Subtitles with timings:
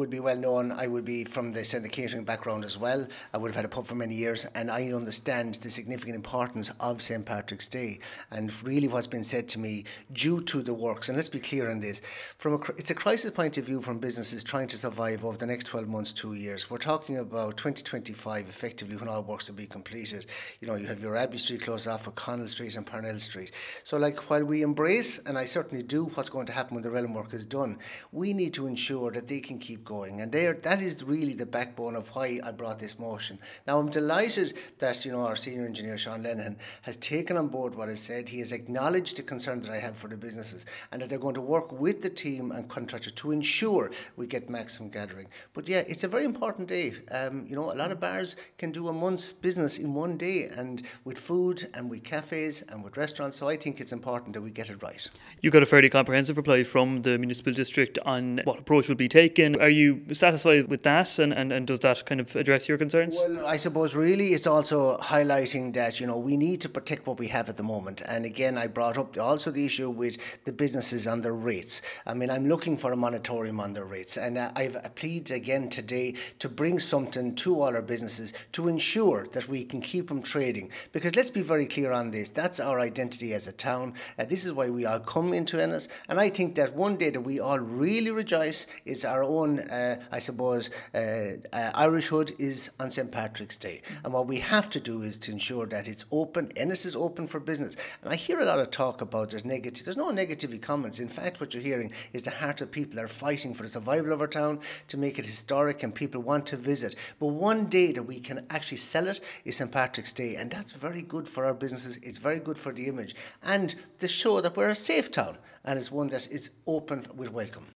[0.00, 0.72] would be well known.
[0.72, 3.06] I would be from the, the catering background as well.
[3.34, 6.72] I would have had a pub for many years, and I understand the significant importance
[6.80, 7.24] of St.
[7.24, 11.08] Patrick's Day and really what's been said to me due to the works.
[11.10, 12.00] And let's be clear on this:
[12.38, 15.46] from a, it's a crisis point of view from businesses trying to survive over the
[15.46, 16.70] next 12 months, two years.
[16.70, 20.26] We're talking about 2025, effectively, when all works will be completed.
[20.60, 23.52] You know, you have your Abbey Street closed off, for Connell Street and Parnell Street.
[23.84, 26.90] So, like, while we embrace, and I certainly do, what's going to happen when the
[26.90, 27.78] realm work is done,
[28.12, 30.20] we need to ensure that they can keep going.
[30.20, 33.40] And that is really the backbone of why I brought this motion.
[33.66, 37.74] Now, I'm delighted that, you know, our senior engineer, Sean Lennon has taken on board
[37.74, 38.28] what I said.
[38.28, 41.40] He has acknowledged the concern that I have for the businesses and that they're going
[41.42, 45.26] to work with the team and contractor to ensure we get maximum gathering.
[45.54, 46.88] But yeah, it's a very important day.
[47.10, 50.38] Um, you know, a lot of bars can do a month's business in one day
[50.60, 53.36] and with food and with cafes and with restaurants.
[53.38, 55.02] So I think it's important that we get it right.
[55.42, 59.08] You got a fairly comprehensive reply from the municipal district on what approach will be
[59.22, 59.48] taken.
[59.66, 59.79] Are you
[60.12, 63.16] satisfied with that and, and, and does that kind of address your concerns?
[63.16, 67.18] Well, I suppose really it's also highlighting that, you know, we need to protect what
[67.18, 68.02] we have at the moment.
[68.06, 71.82] And again, I brought up also the issue with the businesses and their rates.
[72.06, 74.16] I mean, I'm looking for a moratorium on their rates.
[74.16, 79.26] And uh, I've pleaded again today to bring something to all our businesses to ensure
[79.32, 80.70] that we can keep them trading.
[80.92, 83.94] Because let's be very clear on this that's our identity as a town.
[84.18, 85.88] Uh, this is why we all come into Ennis.
[86.08, 89.96] And I think that one day that we all really rejoice is our own, uh,
[90.10, 93.10] I suppose, uh, uh, Irishhood is on St.
[93.10, 93.82] Patrick's Day.
[94.04, 96.52] And what we have to do is to ensure that it's open.
[96.56, 97.76] Ennis is open for business.
[98.02, 99.84] And I hear a lot of talk about there's negative.
[99.84, 101.00] There's no negativity comments.
[101.00, 104.12] In fact, what you're hearing is the heart of people are fighting for the survival
[104.12, 106.96] of our town to make it historic and people want to visit.
[107.18, 109.70] But one day that we can actually sell it is St.
[109.70, 110.36] Patrick's Day.
[110.36, 111.98] And that's very good for our businesses.
[112.02, 115.78] It's very good for the image and to show that we're a safe town and
[115.78, 117.66] it's one that is open with welcome.